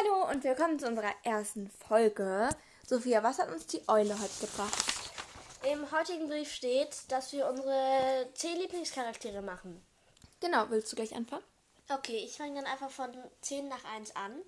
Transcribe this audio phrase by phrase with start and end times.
[0.00, 2.48] Hallo und willkommen zu unserer ersten Folge.
[2.86, 4.84] Sophia, was hat uns die Eule heute gebracht?
[5.70, 9.84] Im heutigen Brief steht, dass wir unsere 10 Lieblingscharaktere machen.
[10.40, 11.44] Genau, willst du gleich anfangen?
[11.90, 13.10] Okay, ich fange dann einfach von
[13.42, 14.40] 10 nach 1 an.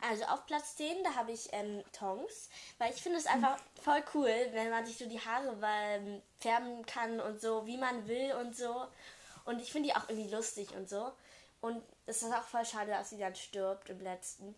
[0.00, 2.48] Also auf Platz 10, da habe ich ähm, Tongs,
[2.78, 6.86] weil ich finde es einfach voll cool, wenn man sich so die Haare ähm, färben
[6.86, 8.86] kann und so, wie man will und so.
[9.44, 11.12] Und ich finde die auch irgendwie lustig und so.
[11.60, 14.54] Und es ist auch voll schade, dass sie dann stirbt im letzten.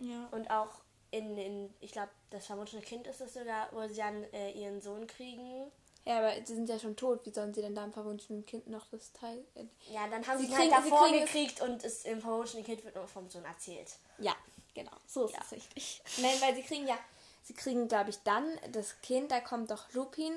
[0.00, 0.28] Ja.
[0.32, 0.70] Und auch
[1.12, 4.80] in, in ich glaube, das vermutete Kind ist es sogar, wo sie dann äh, ihren
[4.80, 5.70] Sohn kriegen.
[6.06, 7.24] Ja, aber sie sind ja schon tot.
[7.26, 9.44] Wie sollen sie denn da im verwunschenen Kind noch das Teil...
[9.54, 12.20] Äh, Ja, dann haben Sie sie, kriegen- halt sie davor es- gekriegt und es im
[12.20, 13.96] verwunschenen Kind wird nur vom Sohn erzählt.
[14.18, 14.34] Ja,
[14.74, 14.92] genau.
[15.06, 15.40] So ist Ja.
[15.44, 16.02] es richtig.
[16.18, 16.96] Nein, weil sie kriegen ja...
[17.42, 20.32] Sie kriegen, glaube ich, dann das Kind, da kommt doch Lupin.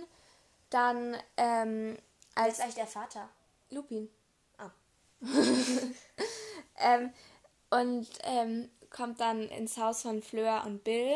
[0.70, 1.98] Dann, ähm,
[2.36, 2.54] Wer als...
[2.56, 3.30] ist eigentlich der Vater?
[3.70, 4.10] Lupin.
[4.58, 4.72] Ah.
[6.78, 7.14] ähm,
[7.70, 11.16] und ähm, kommt dann ins Haus von Fleur und Bill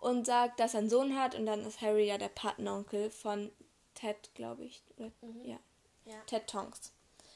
[0.00, 1.36] und sagt, dass er einen Sohn hat.
[1.36, 3.52] Und dann ist Harry ja der Patenonkel von
[3.94, 4.82] Ted, glaube ich.
[4.96, 5.12] Oder,
[5.44, 5.58] ja.
[6.06, 6.16] Ja.
[6.26, 6.92] Ted Tonks.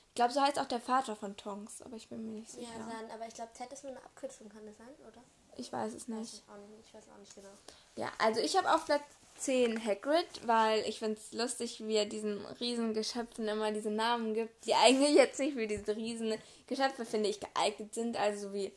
[0.09, 2.61] Ich glaube, so heißt auch der Vater von Tonks, aber ich bin mir nicht Ja,
[2.61, 2.73] sicher.
[2.91, 5.23] sein, aber ich glaube, Ted ist nur eine Abkürzung, kann das sein, oder?
[5.57, 6.43] ich weiß es nicht.
[6.81, 7.51] ich, weiß auch nicht genau.
[7.97, 9.03] Ja, also ich habe auf Platz
[9.37, 14.35] 10 Hagrid, weil ich finde es lustig, wie er diesen riesen Geschöpfen immer diese Namen
[14.35, 16.35] gibt, die eigentlich jetzt nicht für diese riesen
[16.67, 18.17] Geschöpfe, finde ich, geeignet sind.
[18.17, 18.73] Also so wie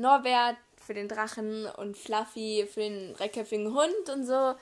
[0.00, 4.54] Norbert für den Drachen und Fluffy für den dreiköpfigen Hund und so.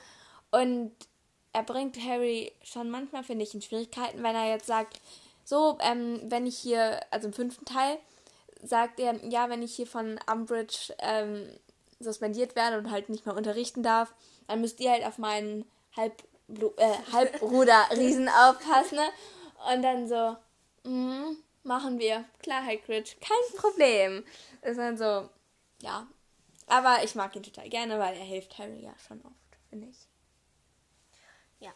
[0.51, 0.91] Und
[1.53, 4.99] er bringt Harry schon manchmal, finde ich, in Schwierigkeiten, wenn er jetzt sagt,
[5.43, 7.97] so, ähm, wenn ich hier, also im fünften Teil,
[8.61, 11.49] sagt er, ja, wenn ich hier von Umbridge ähm,
[11.99, 14.13] suspendiert werde und halt nicht mehr unterrichten darf,
[14.47, 16.23] dann müsst ihr halt auf meinen Halb
[16.77, 18.97] äh, Halbbruder-Riesen aufpassen.
[18.97, 19.73] Ne?
[19.73, 20.35] Und dann so,
[20.83, 22.25] mm, machen wir.
[22.41, 24.25] Klar, Hagrid, kein Problem.
[24.61, 25.29] Ist dann so,
[25.81, 26.07] ja.
[26.67, 30.07] Aber ich mag ihn total gerne, weil er hilft Harry ja schon oft, finde ich.
[31.59, 31.71] Ja.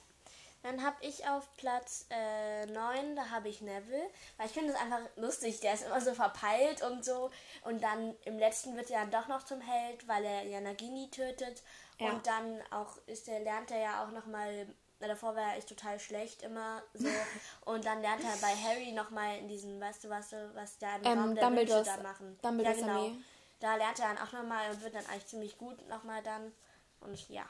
[0.62, 4.08] Dann habe ich auf Platz äh, 9, da habe ich Neville.
[4.38, 5.60] Weil ich finde das einfach lustig.
[5.62, 7.32] Der ist immer so verpeilt und so.
[7.64, 11.10] Und dann im letzten wird er dann doch noch zum Held, weil er ja Nagini
[11.10, 11.64] tötet.
[12.00, 12.12] Ja.
[12.12, 14.68] Und dann auch ist der, lernt er ja auch nochmal.
[15.08, 17.08] Davor war er echt total schlecht immer so.
[17.66, 21.06] Und dann lernt er bei Harry nochmal in diesem, weißt du was, was da im
[21.06, 22.38] Ähm, Raum der Wünsche da machen.
[22.42, 23.06] Dumbledores ja, genau.
[23.06, 23.18] Armee.
[23.60, 26.52] Da lernt er dann auch nochmal und wird dann eigentlich ziemlich gut nochmal dann.
[27.00, 27.46] Und ja.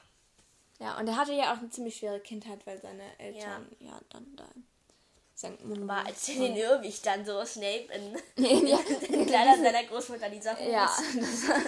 [0.80, 4.36] Ja, und er hatte ja auch eine ziemlich schwere Kindheit, weil seine Eltern ja, dann
[4.36, 4.66] da in
[5.36, 5.88] St.
[5.88, 7.88] War als in den Irrwig dann so Snape
[8.36, 11.62] in, ja, in Kleidern seiner Großmutter die Sachen ja das, war,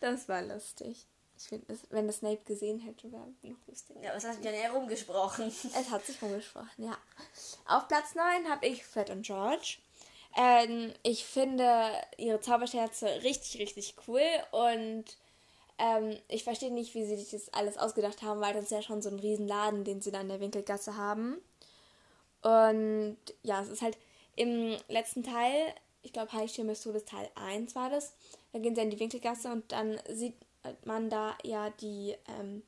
[0.00, 1.06] das war lustig.
[1.38, 3.96] Ich finde, das- wenn das Snape gesehen hätte, wäre noch lustig.
[4.02, 5.46] Ja, was hast du denn herumgesprochen?
[5.78, 6.96] Es hat sich rumgesprochen, ja.
[7.66, 9.76] Auf Platz 9 habe ich Fred und George.
[10.36, 15.04] Ähm, ich finde ihre Zauberscherze richtig, richtig cool und
[15.78, 18.82] ähm, ich verstehe nicht, wie sie sich das alles ausgedacht haben, weil das ist ja
[18.82, 21.40] schon so ein Riesenladen, den sie da in der Winkelgasse haben.
[22.42, 23.96] Und ja, es ist halt
[24.36, 25.72] im letzten Teil,
[26.02, 28.12] ich glaube, Heiligtümer des Todes Teil 1 war das,
[28.52, 30.34] da gehen sie in die Winkelgasse und dann sieht
[30.84, 32.62] man da ja die, ähm,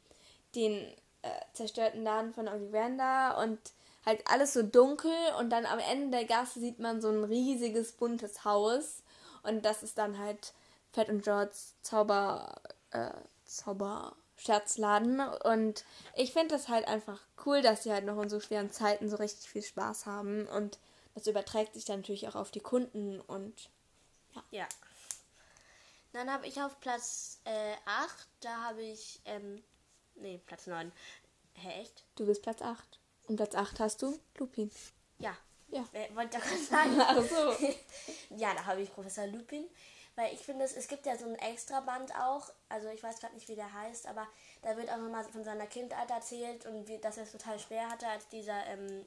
[0.55, 0.75] den
[1.23, 3.59] äh, zerstörten Laden von Ollivander und
[4.07, 7.93] halt alles so dunkel und dann am Ende der Gasse sieht man so ein riesiges
[7.93, 9.03] buntes Haus
[9.43, 10.55] und das ist dann halt
[10.93, 13.11] Fred und George Zauber äh,
[13.45, 15.85] Zauberscherzladen und
[16.15, 19.17] ich finde das halt einfach cool, dass sie halt noch in so schweren Zeiten so
[19.17, 20.79] richtig viel Spaß haben und
[21.15, 23.69] das überträgt sich dann natürlich auch auf die Kunden und
[24.51, 24.67] Ja.
[26.21, 29.65] Dann habe ich auf Platz äh, 8, da habe ich, ähm,
[30.17, 30.93] nee, Platz 9.
[31.55, 32.05] Hä, echt?
[32.17, 33.01] du bist Platz 8.
[33.27, 34.71] Und Platz 8 hast du Lupin.
[35.17, 35.35] Ja.
[35.69, 35.83] Ja.
[35.95, 37.01] Äh, wollte ich doch gerade sagen.
[37.01, 37.67] Ach so.
[38.37, 39.65] ja, da habe ich Professor Lupin.
[40.15, 42.53] Weil ich finde, es, es gibt ja so ein Extraband auch.
[42.69, 44.29] Also ich weiß gerade nicht, wie der heißt, aber
[44.61, 47.89] da wird auch nochmal von seiner Kindheit erzählt und wie, dass er es total schwer
[47.89, 49.07] hatte, als dieser ähm,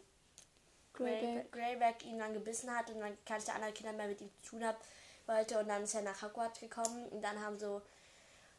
[0.93, 1.51] Greyback.
[1.51, 2.05] Greyback.
[2.05, 4.77] Ihn dann gebissen hat und dann keine andere Kinder mehr mit ihm zu tun haben
[5.27, 5.59] wollte.
[5.59, 7.81] Und dann ist er nach Hogwarts gekommen und dann haben so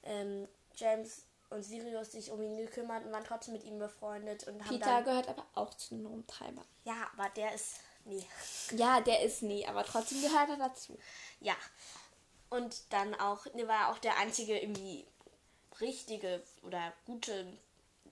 [0.02, 4.60] ähm, James und Sirius sich um ihn gekümmert und waren trotzdem mit ihm befreundet und
[4.64, 5.04] haben Peter dann...
[5.04, 6.64] gehört aber auch zu den Rumtreibern.
[6.84, 7.76] Ja, aber der ist...
[8.06, 8.26] Nee.
[8.72, 10.98] Ja, der ist nie, aber trotzdem gehört er dazu.
[11.40, 11.54] Ja.
[12.50, 15.06] Und dann auch, der war auch der einzige irgendwie
[15.80, 17.46] richtige oder gute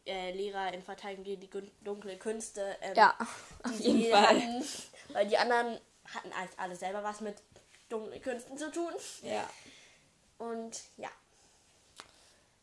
[0.07, 2.77] äh, Lehrer in Verteidigung gegen die dunkle Künste.
[2.81, 3.15] Ähm, Ja,
[3.63, 4.27] auf jeden Fall.
[4.27, 4.65] Hatten,
[5.13, 5.79] weil die anderen
[6.13, 7.37] hatten als alle selber was mit
[7.93, 8.93] dunklen Künsten zu tun.
[9.23, 9.49] Ja.
[10.39, 11.09] Und ja.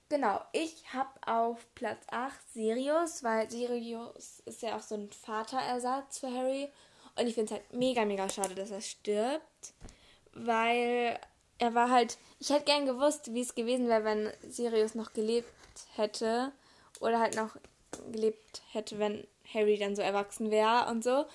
[0.10, 6.20] Genau, ich habe auf Platz 8 Sirius, weil Sirius ist ja auch so ein Vaterersatz
[6.20, 6.70] für Harry.
[7.16, 9.74] Und ich finde es halt mega, mega schade, dass er stirbt.
[10.34, 11.20] Weil
[11.60, 15.54] er war halt, ich hätte gern gewusst, wie es gewesen wäre, wenn Sirius noch gelebt
[15.96, 16.52] hätte
[17.00, 17.56] oder halt noch
[18.12, 21.26] gelebt hätte, wenn Harry dann so erwachsen wäre und so,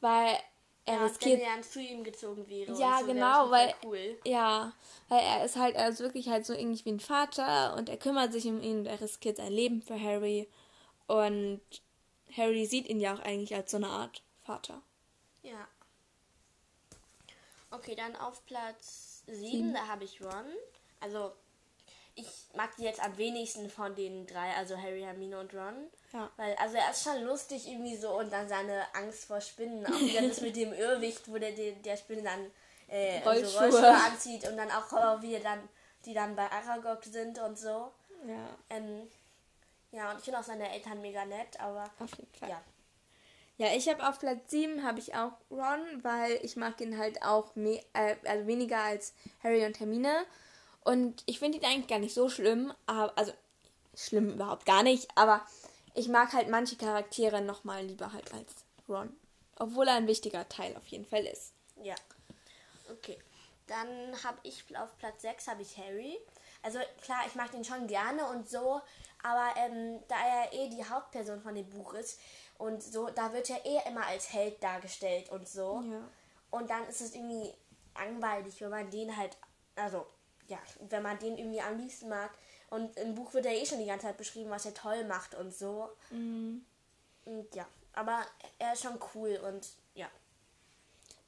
[0.00, 0.36] weil
[0.86, 1.40] er ja, riskiert.
[1.40, 2.78] Wenn er zu ihm gezogen wäre.
[2.78, 4.18] Ja, so, genau, weil cool.
[4.24, 4.72] ja,
[5.08, 7.96] weil er ist halt er ist wirklich halt so irgendwie wie ein Vater und er
[7.96, 10.48] kümmert sich um ihn und er riskiert sein Leben für Harry
[11.08, 11.60] und
[12.36, 14.80] Harry sieht ihn ja auch eigentlich als so eine Art Vater.
[15.42, 15.68] Ja.
[17.70, 20.46] Okay, dann auf Platz 7, da habe ich Ron.
[21.00, 21.32] Also,
[22.16, 25.74] ich mag die jetzt am wenigsten von den drei, also Harry, Hermine und Ron.
[26.12, 26.30] Ja.
[26.36, 29.86] Weil, also er ist schon lustig irgendwie so und dann seine Angst vor Spinnen.
[29.86, 32.50] Auch wieder das mit dem Irrwicht, wo der, der, der Spinne dann
[32.88, 33.60] äh, so Rollschuhe.
[33.60, 35.68] Rollschuhe anzieht und dann auch, äh, wie dann,
[36.06, 37.92] die dann bei Aragog sind und so.
[38.26, 39.08] Ja, Ähm,
[39.92, 42.48] ja, und ich finde auch seine Eltern mega nett, aber auf jeden Fall.
[42.48, 42.62] ja.
[43.58, 47.22] Ja, ich habe auf Platz 7 habe ich auch Ron, weil ich mag ihn halt
[47.22, 50.26] auch äh, also weniger als Harry und Hermine.
[50.86, 53.32] Und ich finde ihn eigentlich gar nicht so schlimm, aber, also
[53.96, 55.44] schlimm überhaupt gar nicht, aber
[55.94, 58.54] ich mag halt manche Charaktere nochmal lieber halt als
[58.88, 59.12] Ron.
[59.58, 61.52] Obwohl er ein wichtiger Teil auf jeden Fall ist.
[61.82, 61.96] Ja.
[62.88, 63.18] Okay.
[63.66, 63.88] Dann
[64.22, 66.20] habe ich auf Platz 6 habe ich Harry.
[66.62, 68.80] Also klar, ich mag den schon gerne und so,
[69.24, 72.20] aber ähm, da er eh die Hauptperson von dem Buch ist
[72.58, 75.82] und so, da wird er eh immer als Held dargestellt und so.
[75.90, 76.08] Ja.
[76.52, 77.52] Und dann ist es irgendwie
[77.96, 79.36] langweilig, wenn man den halt,
[79.74, 80.06] also
[80.48, 80.58] ja,
[80.88, 82.30] wenn man den irgendwie am liebsten mag.
[82.70, 85.34] Und im Buch wird er eh schon die ganze Zeit beschrieben, was er toll macht
[85.34, 85.88] und so.
[87.24, 88.20] Und ja, aber
[88.58, 90.08] er ist schon cool und ja.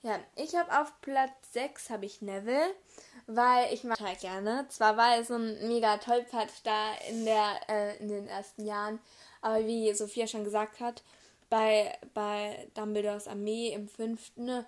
[0.03, 2.73] Ja, ich habe auf Platz 6 habe ich Neville,
[3.26, 4.67] weil ich mag halt gerne.
[4.69, 9.00] Zwar war er so ein mega Tollpatsch da in der äh, in den ersten Jahren,
[9.41, 11.03] aber wie Sophia schon gesagt hat,
[11.50, 14.65] bei bei Dumbledores Armee im fünften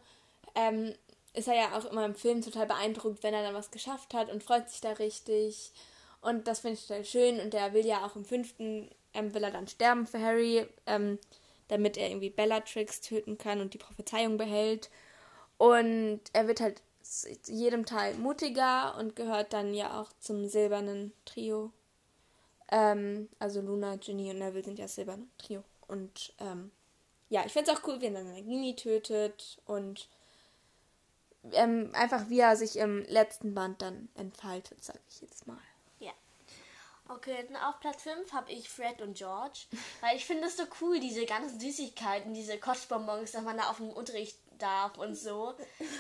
[0.57, 0.95] ähm,
[1.33, 4.31] ist er ja auch immer im Film total beeindruckt, wenn er dann was geschafft hat
[4.31, 5.73] und freut sich da richtig.
[6.21, 7.41] Und das finde ich total schön.
[7.41, 11.19] Und der will ja auch im fünften, ähm, will er dann sterben für Harry, ähm,
[11.69, 14.91] damit er irgendwie Bellatrix töten kann und die Prophezeiung behält.
[15.57, 16.83] Und er wird halt
[17.47, 21.73] jedem Teil mutiger und gehört dann ja auch zum silbernen Trio.
[22.71, 25.63] Ähm, also Luna, Ginny und Neville sind ja das silberne Trio.
[25.87, 26.71] Und ähm,
[27.29, 30.09] ja, ich finde es auch cool, wie er dann Nagini tötet und
[31.53, 35.59] ähm, einfach wie er sich im letzten Band dann entfaltet, sag ich jetzt mal.
[35.99, 36.13] Ja.
[37.09, 39.61] Okay, dann auf Platz 5 habe ich Fred und George.
[40.01, 43.79] Weil ich finde es so cool, diese ganzen Süßigkeiten, diese Kostbonbons, dass man da auf
[43.79, 45.55] dem Unterricht darf und so.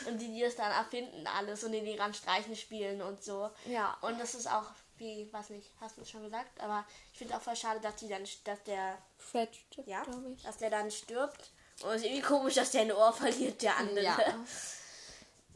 [0.07, 3.51] Und die, die das dann erfinden alles und in die Randstreichen spielen und so.
[3.67, 3.97] Ja.
[4.03, 7.37] Und das ist auch, wie, was nicht, hast du es schon gesagt, aber ich finde
[7.37, 9.49] auch voll schade, dass die dann, dass der, Fred,
[9.87, 10.43] ja, glaube ich.
[10.43, 11.51] dass der dann stirbt.
[11.83, 14.05] Und es ist irgendwie komisch, dass der ein Ohr verliert, der andere.
[14.05, 14.19] Ja.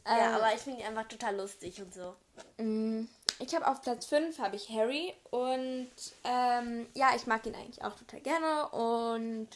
[0.06, 2.14] Ja, Ähm, aber ich finde ihn einfach total lustig und so.
[2.58, 3.06] Mm,
[3.38, 5.90] Ich habe auf Platz 5 habe ich Harry und
[6.24, 9.48] ähm, ja, ich mag ihn eigentlich auch total gerne und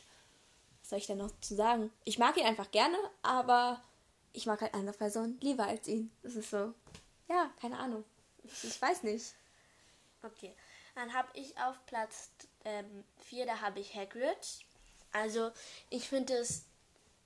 [0.81, 1.93] was soll ich denn noch zu sagen?
[2.05, 3.81] Ich mag ihn einfach gerne, aber
[4.33, 6.11] ich mag halt andere Personen lieber als ihn.
[6.23, 6.73] Das ist so,
[7.29, 8.05] ja, keine Ahnung.
[8.45, 9.35] Ich weiß nicht.
[10.23, 10.55] Okay,
[10.95, 12.31] dann habe ich auf Platz
[13.29, 14.37] 4, da habe ich Hagrid.
[15.13, 15.51] Also,
[15.91, 16.65] ich finde es.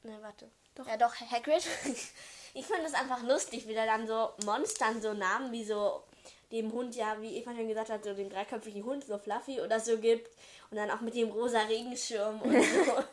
[0.02, 0.50] Ne, warte.
[0.74, 0.86] Doch.
[0.86, 1.64] Ja, doch, Hagrid.
[2.54, 6.02] ich finde es einfach lustig, wie der dann so Monstern so Namen wie so
[6.50, 9.80] dem Hund, ja, wie Eva schon gesagt hat, so den dreiköpfigen Hund, so Fluffy oder
[9.80, 10.30] so gibt.
[10.70, 13.04] Und dann auch mit dem rosa Regenschirm und so.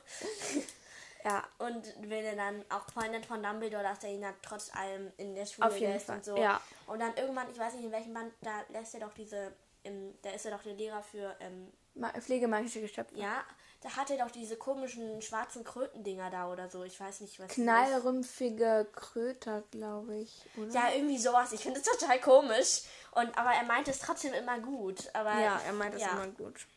[1.24, 5.12] Ja, und wenn er dann auch Freundin von Dumbledore, dass er ihn dann trotz allem
[5.17, 6.38] in der Schule Auf jeden lässt Fall, und so.
[6.38, 6.62] ja.
[6.88, 9.51] Und dann irgendwann, ich weiß nicht in welchem Band, da lässt er doch diese,
[9.84, 11.72] ähm, da ist er doch der Lehrer für, ähm,
[12.20, 13.18] pflegemagische Geschöpfe.
[13.18, 13.44] ja,
[13.82, 16.84] da hat er doch diese komischen schwarzen Krötendinger da oder so.
[16.84, 17.63] Ich weiß nicht, was das ist.
[17.63, 20.41] Knallrümpfige Kröter, glaube ich.
[20.58, 20.74] Oder?
[20.74, 21.53] Ja, irgendwie sowas.
[21.53, 22.82] Ich finde es total komisch.
[23.12, 25.10] Und, aber er meint es trotzdem immer gut.
[25.13, 26.12] Aber, Ja, er meint das ja.
[26.12, 26.68] immer gut.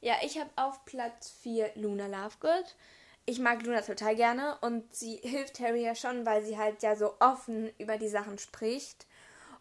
[0.00, 2.74] Ja, ich habe auf Platz 4 Luna Lovegood.
[3.24, 6.96] Ich mag Luna total gerne und sie hilft Harry ja schon, weil sie halt ja
[6.96, 9.06] so offen über die Sachen spricht.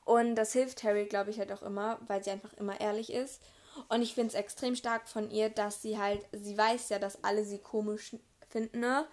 [0.05, 3.41] Und das hilft Harry, glaube ich, halt auch immer, weil sie einfach immer ehrlich ist.
[3.89, 7.24] Und ich finde es extrem stark von ihr, dass sie halt, sie weiß ja, dass
[7.24, 8.15] alle sie komisch
[8.50, 9.08] finden ne?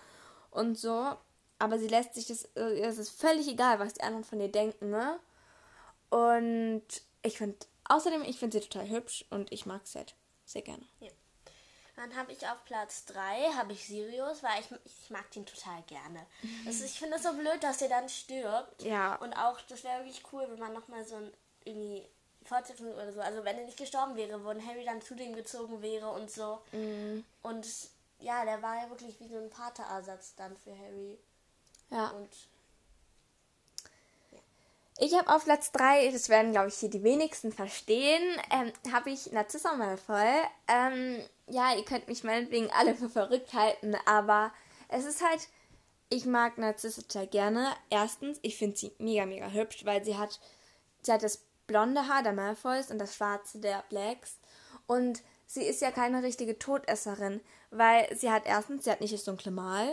[0.50, 1.16] und so.
[1.58, 4.50] Aber sie lässt sich das, äh, es ist völlig egal, was die anderen von ihr
[4.50, 5.20] denken, ne?
[6.08, 6.82] Und
[7.22, 10.14] ich finde, außerdem, ich finde sie total hübsch und ich mag sie halt
[10.46, 10.84] sehr gerne.
[11.96, 15.82] Dann habe ich auf Platz 3 habe ich Sirius, weil ich, ich mag den total
[15.82, 16.26] gerne.
[16.64, 18.82] Das, ich finde es so blöd, dass er dann stirbt.
[18.82, 19.16] Ja.
[19.16, 21.30] Und auch, das wäre wirklich cool, wenn man nochmal so ein
[21.64, 22.08] irgendwie
[22.44, 23.20] Fortsetzung oder so.
[23.20, 26.60] Also wenn er nicht gestorben wäre, wo Harry dann zu dem gezogen wäre und so.
[27.42, 27.66] Und
[28.20, 31.18] ja, der war ja wirklich wie so ein Vaterersatz dann für Harry.
[31.90, 32.08] Ja.
[32.10, 32.28] Und
[34.98, 39.10] Ich habe auf Platz 3, das werden glaube ich hier die wenigsten verstehen, ähm, habe
[39.10, 40.42] ich Narcissa Malfoy.
[40.68, 44.52] Ähm, ja, ihr könnt mich meinetwegen alle für verrückt halten, aber
[44.88, 45.48] es ist halt,
[46.10, 47.72] ich mag Narcissa total gerne.
[47.88, 50.38] Erstens, ich finde sie mega, mega hübsch, weil sie hat,
[51.02, 51.40] sie hat das
[51.70, 54.38] blonde Haar der Malfoys und das schwarze der Blacks.
[54.88, 59.22] Und sie ist ja keine richtige Todesserin, weil sie hat erstens, sie hat nicht das
[59.22, 59.88] dunkle Mal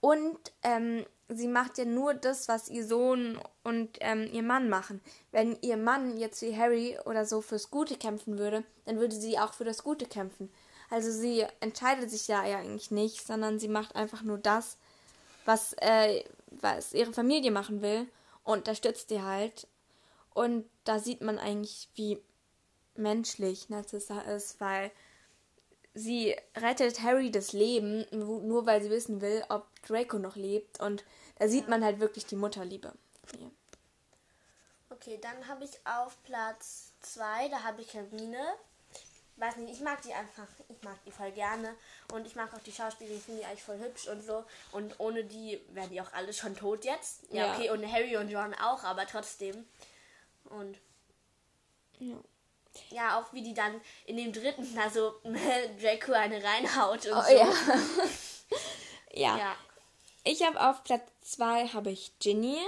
[0.00, 5.00] und ähm, sie macht ja nur das, was ihr Sohn und ähm, ihr Mann machen.
[5.30, 9.38] Wenn ihr Mann jetzt wie Harry oder so fürs Gute kämpfen würde, dann würde sie
[9.38, 10.52] auch für das Gute kämpfen.
[10.90, 14.76] Also sie entscheidet sich ja eigentlich nicht, sondern sie macht einfach nur das,
[15.44, 18.08] was, äh, was ihre Familie machen will
[18.42, 19.68] und unterstützt die halt.
[20.34, 22.22] Und da sieht man eigentlich, wie
[22.94, 24.90] menschlich Narcissa ist, weil
[25.94, 30.80] sie rettet Harry das Leben, nur weil sie wissen will, ob Draco noch lebt.
[30.80, 31.04] Und
[31.38, 32.92] da sieht man halt wirklich die Mutterliebe.
[33.38, 33.50] Ja.
[34.90, 38.40] Okay, dann habe ich auf Platz 2, da habe ich Hermine.
[39.36, 41.74] Weiß nicht, ich mag die einfach, ich mag die voll gerne.
[42.12, 44.44] Und ich mag auch die Schauspielerin, ich finde die eigentlich voll hübsch und so.
[44.70, 47.22] Und ohne die wären die auch alle schon tot jetzt.
[47.30, 47.54] Ja, ja.
[47.54, 49.66] okay, und Harry und Ron auch, aber trotzdem.
[50.58, 50.78] Und.
[51.98, 52.16] Ja.
[52.90, 55.14] Ja, auch wie die dann in dem dritten da so
[55.80, 57.34] Draco eine reinhaut und oh, so.
[57.34, 57.52] Ja.
[59.12, 59.38] ja.
[59.38, 59.56] ja.
[60.24, 62.58] Ich habe auf Platz 2 habe ich Ginny.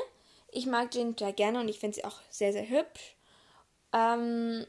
[0.51, 3.17] Ich mag Ginny total gerne und ich finde sie auch sehr, sehr hübsch.
[3.93, 4.67] Ähm,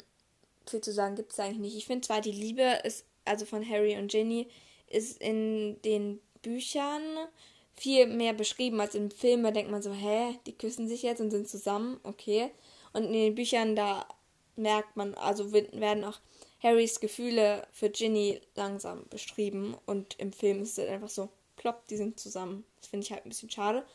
[0.68, 1.78] viel zu sagen gibt es eigentlich nicht.
[1.78, 4.48] Ich finde zwar, die Liebe ist, also von Harry und Ginny,
[4.88, 7.02] ist in den Büchern
[7.76, 9.44] viel mehr beschrieben als im Film.
[9.44, 12.52] Da denkt man so, hä, die küssen sich jetzt und sind zusammen, okay.
[12.96, 14.08] Und in den Büchern, da
[14.56, 16.18] merkt man, also werden auch
[16.64, 21.98] Harrys Gefühle für Ginny langsam beschrieben und im Film ist es einfach so, plopp, die
[21.98, 22.66] sind zusammen.
[22.80, 23.86] Das finde ich halt ein bisschen schade.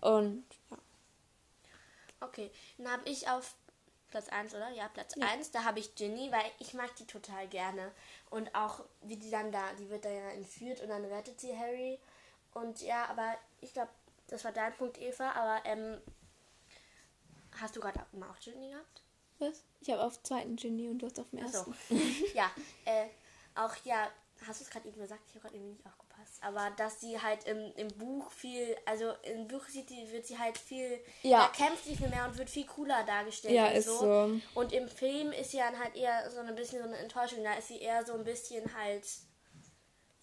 [0.00, 0.78] Und ja.
[2.20, 3.56] Okay, dann habe ich auf
[4.10, 4.70] Platz 1, oder?
[4.70, 5.26] Ja, Platz ja.
[5.26, 7.90] 1, da habe ich Ginny, weil ich mag die total gerne.
[8.30, 11.58] Und auch wie die dann da, die wird da ja entführt und dann rettet sie
[11.58, 11.98] Harry.
[12.52, 13.90] Und ja, aber ich glaube,
[14.28, 16.00] das war dein Punkt, Eva, aber ähm,
[17.60, 19.02] hast du gerade auch Ginny gehabt?
[19.38, 19.64] Was?
[19.80, 21.74] Ich habe auf zweiten Ginny und du hast auf dem ersten.
[21.88, 21.94] So.
[22.34, 22.50] ja,
[22.84, 23.06] äh,
[23.54, 24.08] auch ja,
[24.46, 25.22] hast du es gerade eben gesagt?
[25.28, 26.42] Ich habe gerade irgendwie nicht aufgepasst.
[26.42, 30.38] Aber dass sie halt im, im Buch viel, also im Buch sieht die, wird sie
[30.38, 31.46] halt viel, ja.
[31.46, 33.54] da kämpft sie viel mehr und wird viel cooler dargestellt.
[33.54, 33.98] Ja, ist so.
[33.98, 34.40] so.
[34.54, 37.42] Und im Film ist sie dann halt eher so ein bisschen so eine Enttäuschung.
[37.42, 39.04] Da ist sie eher so ein bisschen halt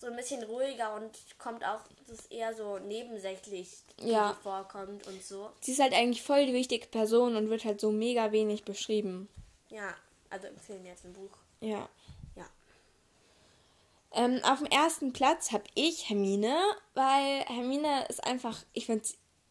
[0.01, 3.69] so ein bisschen ruhiger und kommt auch, das ist eher so nebensächlich,
[4.01, 4.35] ja.
[4.41, 5.51] vorkommt und so.
[5.59, 9.29] Sie ist halt eigentlich voll die wichtige Person und wird halt so mega wenig beschrieben.
[9.69, 9.93] Ja,
[10.31, 11.37] also im Film jetzt im Buch.
[11.59, 11.87] Ja.
[12.35, 12.49] Ja.
[14.13, 16.57] Ähm, auf dem ersten Platz habe ich Hermine,
[16.95, 19.07] weil Hermine ist einfach, ich finde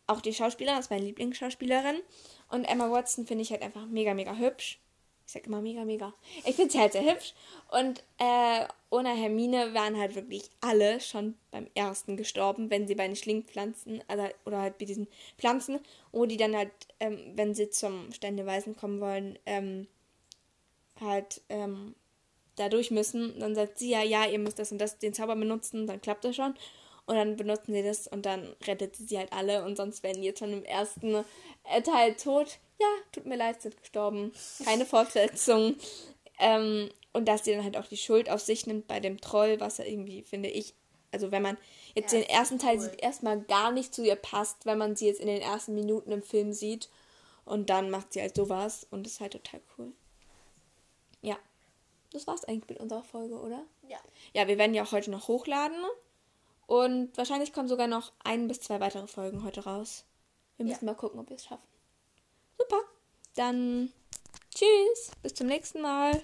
[0.09, 2.01] auch die Schauspielerin, ist meine Lieblingsschauspielerin.
[2.49, 4.81] Und Emma Watson finde ich halt einfach mega, mega hübsch.
[5.31, 6.13] Ich sag immer mega, mega.
[6.45, 7.35] Ich finde sie halt sehr hübsch.
[7.69, 13.07] Und äh, ohne Hermine wären halt wirklich alle schon beim ersten gestorben, wenn sie bei
[13.07, 15.07] den Schlingpflanzen, also, oder halt bei diesen
[15.39, 15.79] Pflanzen,
[16.11, 19.87] wo die dann halt, ähm, wenn sie zum Ständeweisen kommen wollen, ähm,
[21.01, 21.95] halt ähm,
[22.57, 23.39] da durch müssen.
[23.39, 26.25] Dann sagt sie ja, ja, ihr müsst das und das, den Zauber benutzen, dann klappt
[26.25, 26.57] das schon.
[27.11, 30.29] Und dann benutzen sie das und dann rettet sie halt alle und sonst werden die
[30.29, 31.25] jetzt schon im ersten
[31.65, 34.33] äh, Teil tot ja, tut mir leid, sind gestorben.
[34.65, 35.77] Keine Fortsetzung.
[36.39, 39.61] ähm, und dass sie dann halt auch die Schuld auf sich nimmt bei dem Troll,
[39.61, 40.75] was ja irgendwie, finde ich,
[41.13, 41.59] also wenn man
[41.95, 42.83] jetzt ja, den ersten Teil cool.
[42.83, 46.11] sieht, erstmal gar nicht zu ihr passt, wenn man sie jetzt in den ersten Minuten
[46.13, 46.89] im Film sieht.
[47.45, 49.93] Und dann macht sie halt sowas und ist halt total cool.
[51.21, 51.37] Ja.
[52.13, 53.65] Das war's eigentlich mit unserer Folge, oder?
[53.89, 53.99] Ja.
[54.35, 55.77] Ja, wir werden ja auch heute noch hochladen.
[56.71, 60.05] Und wahrscheinlich kommen sogar noch ein bis zwei weitere Folgen heute raus.
[60.57, 60.93] Wir müssen ja.
[60.93, 61.67] mal gucken, ob wir es schaffen.
[62.57, 62.79] Super.
[63.35, 63.93] Dann
[64.55, 65.11] tschüss.
[65.21, 66.23] Bis zum nächsten Mal.